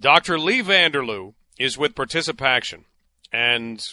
[0.00, 0.38] Dr.
[0.38, 2.84] Leigh Vanderloo is with Participaction,
[3.32, 3.84] and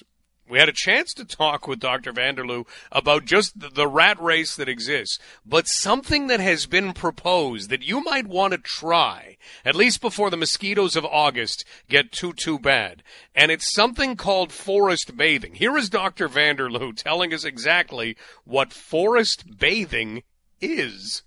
[0.48, 2.14] we had a chance to talk with Dr.
[2.14, 7.82] Vanderloo about just the rat race that exists, but something that has been proposed that
[7.82, 12.60] you might want to try, at least before the mosquitoes of August get too, too
[12.60, 13.02] bad.
[13.34, 15.56] And it's something called forest bathing.
[15.56, 16.30] Here is Dr.
[16.30, 20.22] Vanderloo telling us exactly what forest bathing
[20.62, 21.24] is.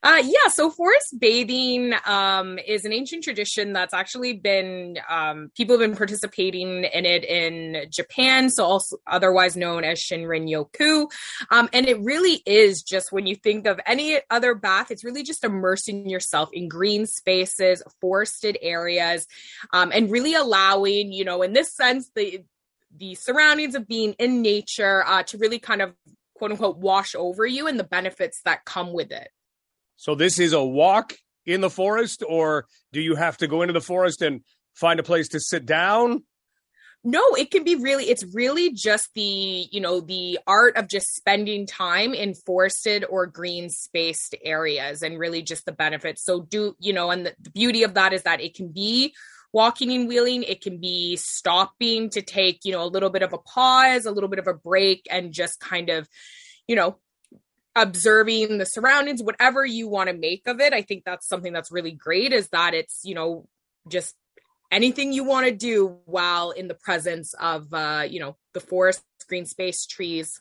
[0.00, 5.76] Uh, yeah, so forest bathing um, is an ancient tradition that's actually been um, people
[5.76, 11.10] have been participating in it in Japan, so also otherwise known as Shinrin Yoku.
[11.50, 15.24] Um, and it really is just when you think of any other bath, it's really
[15.24, 19.26] just immersing yourself in green spaces, forested areas,
[19.72, 22.44] um, and really allowing, you know, in this sense, the
[22.96, 25.92] the surroundings of being in nature uh, to really kind of
[26.34, 29.28] quote unquote wash over you and the benefits that come with it.
[29.98, 33.72] So this is a walk in the forest, or do you have to go into
[33.72, 34.42] the forest and
[34.74, 36.22] find a place to sit down?
[37.02, 41.14] No, it can be really, it's really just the, you know, the art of just
[41.14, 46.24] spending time in forested or green spaced areas and really just the benefits.
[46.24, 49.14] So, do, you know, and the, the beauty of that is that it can be
[49.52, 53.32] walking and wheeling it can be stopping to take you know a little bit of
[53.32, 56.06] a pause a little bit of a break and just kind of
[56.66, 56.98] you know
[57.78, 60.72] observing the surroundings, whatever you want to make of it.
[60.72, 63.46] I think that's something that's really great is that it's, you know,
[63.88, 64.14] just
[64.70, 69.02] anything you want to do while in the presence of, uh, you know, the forest,
[69.28, 70.40] green space, trees.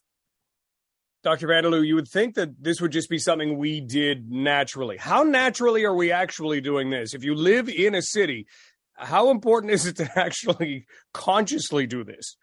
[1.24, 1.48] Dr.
[1.48, 4.98] Vanderloo, you would think that this would just be something we did naturally.
[4.98, 7.14] How naturally are we actually doing this?
[7.14, 8.48] If you live in a city,
[8.96, 12.38] how important is it to actually consciously do this?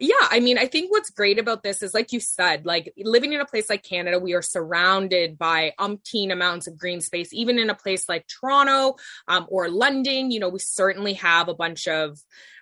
[0.00, 3.32] Yeah, I mean, I think what's great about this is, like you said, like living
[3.32, 7.32] in a place like Canada, we are surrounded by umpteen amounts of green space.
[7.32, 11.54] Even in a place like Toronto um, or London, you know, we certainly have a
[11.54, 12.18] bunch of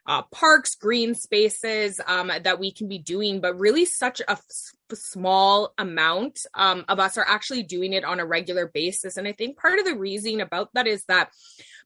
[0.06, 4.72] uh, parks, green spaces um, that we can be doing, but really such a f-
[4.94, 9.16] small amount um, of us are actually doing it on a regular basis.
[9.16, 11.30] And I think part of the reason about that is that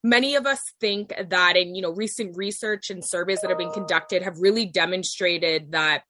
[0.03, 3.72] many of us think that in you know recent research and surveys that have been
[3.72, 6.03] conducted have really demonstrated that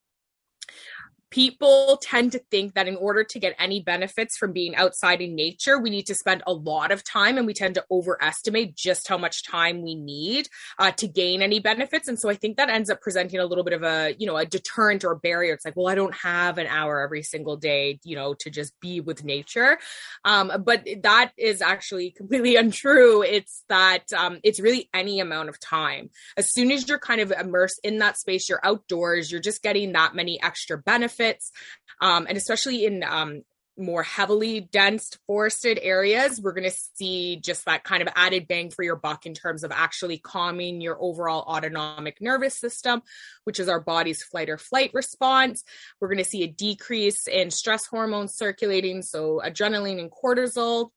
[1.31, 5.35] people tend to think that in order to get any benefits from being outside in
[5.35, 9.07] nature, we need to spend a lot of time and we tend to overestimate just
[9.07, 10.49] how much time we need
[10.79, 12.09] uh, to gain any benefits.
[12.09, 14.37] And so I think that ends up presenting a little bit of a, you know,
[14.37, 15.55] a deterrent or a barrier.
[15.55, 18.79] It's like, well, I don't have an hour every single day, you know, to just
[18.81, 19.79] be with nature.
[20.25, 23.23] Um, but that is actually completely untrue.
[23.23, 26.11] It's that um, it's really any amount of time.
[26.37, 29.93] As soon as you're kind of immersed in that space, you're outdoors, you're just getting
[29.93, 31.53] that many extra benefits benefits.
[32.01, 33.43] Um, and especially in um,
[33.77, 38.71] more heavily dense forested areas, we're going to see just that kind of added bang
[38.71, 43.03] for your buck in terms of actually calming your overall autonomic nervous system,
[43.45, 45.65] which is our body's flight or flight response.
[46.01, 50.91] We're going to see a decrease in stress hormones circulating, so adrenaline and cortisol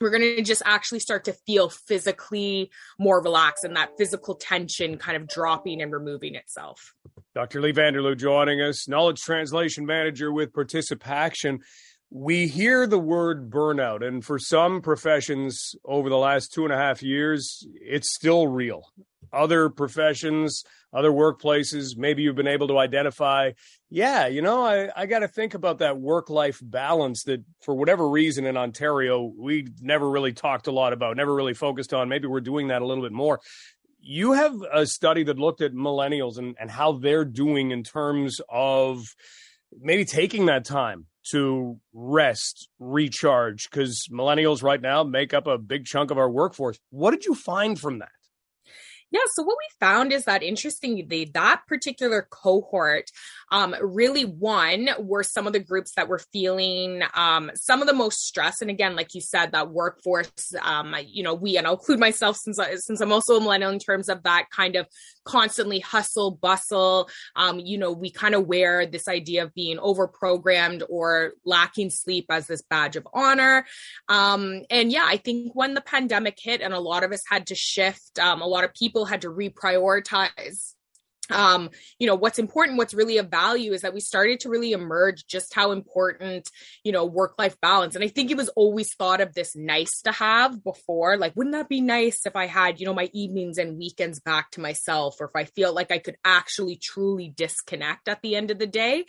[0.00, 4.96] we're going to just actually start to feel physically more relaxed and that physical tension
[4.96, 6.94] kind of dropping and removing itself.
[7.34, 7.60] Dr.
[7.60, 11.60] Leigh Vanderloo joining us, knowledge translation manager with Participaction.
[12.10, 16.76] We hear the word burnout, and for some professions over the last two and a
[16.76, 18.82] half years, it's still real.
[19.32, 23.52] Other professions, other workplaces, maybe you've been able to identify,
[23.88, 27.74] yeah, you know, I, I got to think about that work life balance that for
[27.74, 32.08] whatever reason in Ontario, we never really talked a lot about, never really focused on.
[32.08, 33.40] Maybe we're doing that a little bit more.
[34.00, 38.40] You have a study that looked at millennials and, and how they're doing in terms
[38.48, 39.04] of
[39.78, 45.84] maybe taking that time to rest, recharge, because millennials right now make up a big
[45.84, 46.78] chunk of our workforce.
[46.90, 48.08] What did you find from that?
[49.10, 53.10] Yeah, so what we found is that interestingly, that particular cohort
[53.50, 57.94] um, really one were some of the groups that were feeling um, some of the
[57.94, 58.60] most stress.
[58.60, 62.36] And again, like you said, that workforce, um, you know, we and I'll include myself
[62.36, 64.86] since I, since I'm also a millennial in terms of that kind of
[65.24, 67.08] constantly hustle bustle.
[67.36, 71.90] Um, you know, we kind of wear this idea of being over programmed or lacking
[71.90, 73.66] sleep as this badge of honor.
[74.08, 77.48] Um, and yeah, I think when the pandemic hit and a lot of us had
[77.48, 80.74] to shift, um, a lot of people had to reprioritize
[81.30, 84.72] um, you know, what's important, what's really of value is that we started to really
[84.72, 86.48] emerge just how important,
[86.84, 87.94] you know, work life balance.
[87.94, 91.16] And I think it was always thought of this nice to have before.
[91.16, 94.50] Like, wouldn't that be nice if I had, you know, my evenings and weekends back
[94.52, 98.50] to myself, or if I feel like I could actually truly disconnect at the end
[98.50, 99.04] of the day?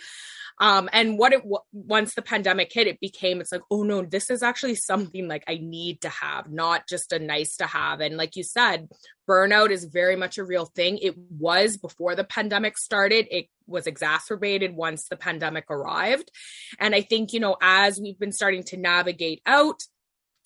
[0.60, 1.42] Um, and what it
[1.72, 5.44] once the pandemic hit, it became it's like, oh no, this is actually something like
[5.48, 8.00] I need to have, not just a nice to have.
[8.00, 8.88] And like you said,
[9.28, 10.98] burnout is very much a real thing.
[10.98, 13.28] It was before the pandemic started.
[13.32, 16.32] It was exacerbated once the pandemic arrived.
[16.80, 19.82] And I think, you know, as we've been starting to navigate out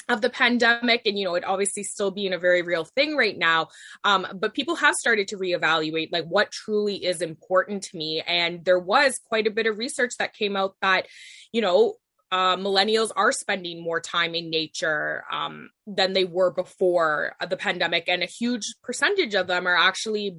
[0.08, 3.38] of the pandemic and you know it obviously still being a very real thing right
[3.38, 3.68] now
[4.04, 8.64] um, but people have started to reevaluate like what truly is important to me and
[8.66, 11.08] there was quite a bit of research that came out that
[11.52, 11.96] you know
[12.32, 18.06] uh, millennials are spending more time in nature um, than they were before the pandemic
[18.08, 20.38] and a huge percentage of them are actually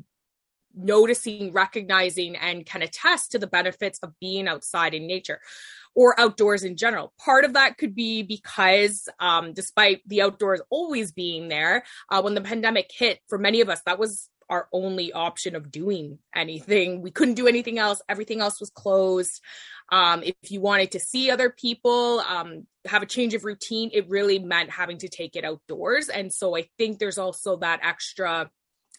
[0.76, 5.40] noticing recognizing and can attest to the benefits of being outside in nature
[5.94, 7.14] or outdoors in general.
[7.18, 12.34] Part of that could be because, um, despite the outdoors always being there, uh, when
[12.34, 17.02] the pandemic hit, for many of us, that was our only option of doing anything.
[17.02, 18.00] We couldn't do anything else.
[18.08, 19.40] Everything else was closed.
[19.90, 24.08] Um, if you wanted to see other people, um, have a change of routine, it
[24.08, 26.08] really meant having to take it outdoors.
[26.08, 28.50] And so I think there's also that extra,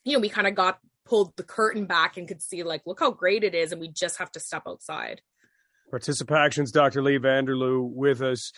[0.04, 3.00] you know, we kind of got pulled the curtain back and could see like, look
[3.00, 3.72] how great it is.
[3.72, 5.22] And we just have to step outside.
[5.90, 7.02] Participaction's, Dr.
[7.02, 8.52] Leigh Vanderloo with us.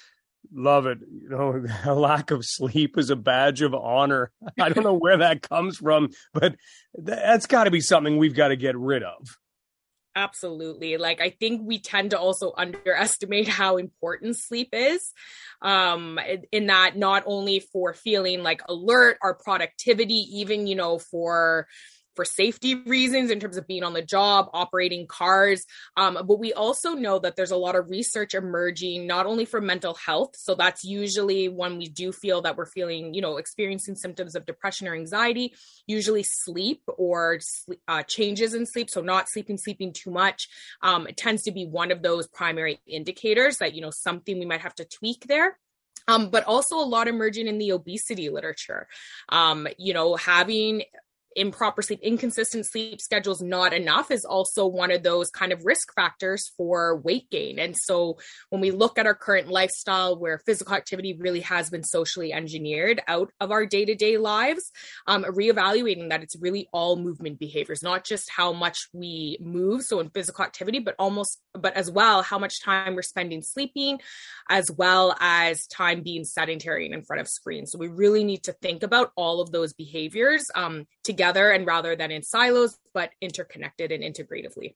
[0.52, 1.00] Love it.
[1.10, 4.32] You know, a lack of sleep is a badge of honor.
[4.60, 6.56] I don't know where that comes from, but
[6.94, 9.38] that's got to be something we've got to get rid of.
[10.16, 10.98] Absolutely.
[10.98, 15.14] Like I think we tend to also underestimate how important sleep is.
[15.62, 16.20] Um
[16.52, 21.68] in that not only for feeling like alert, our productivity, even, you know, for
[22.20, 25.64] for safety reasons in terms of being on the job, operating cars.
[25.96, 29.62] Um, but we also know that there's a lot of research emerging, not only for
[29.62, 30.36] mental health.
[30.36, 34.46] So that's usually when we do feel that we're feeling, you know, experiencing symptoms of
[34.46, 35.54] depression or anxiety,
[35.88, 37.40] usually sleep or
[37.88, 38.90] uh, changes in sleep.
[38.90, 40.50] So not sleeping, sleeping too much.
[40.82, 44.60] Um, tends to be one of those primary indicators that, you know, something we might
[44.60, 45.58] have to tweak there.
[46.10, 48.88] Um, but also a lot emerging in the obesity literature.
[49.30, 50.84] Um, you know, having
[51.40, 55.94] improper sleep, inconsistent sleep schedules, not enough is also one of those kind of risk
[55.94, 57.60] factors for weight gain.
[57.60, 58.18] And so
[58.50, 63.02] when we look at our current lifestyle where physical activity really has been socially engineered
[63.08, 64.72] out of our day to day lives,
[65.08, 69.84] um, reevaluating that it's really all movement behaviors, not just how much we move.
[69.84, 74.00] So in physical activity, but almost, but as well, how much time we're spending sleeping,
[74.50, 77.72] as well as time being sedentary and in front of screens.
[77.72, 81.96] So we really need to think about all of those behaviors um, together and rather
[81.96, 84.76] than in silos, but interconnected and integratively.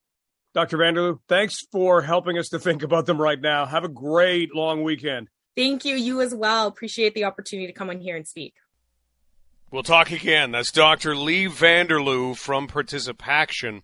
[0.53, 0.77] Dr.
[0.77, 3.65] Vanderloo, thanks for helping us to think about them right now.
[3.65, 5.29] Have a great long weekend.
[5.55, 5.95] Thank you.
[5.95, 6.67] You as well.
[6.67, 8.53] Appreciate the opportunity to come on here and speak.
[9.71, 10.51] We'll talk again.
[10.51, 11.15] That's Dr.
[11.15, 13.81] Leigh Vanderloo from Participaction.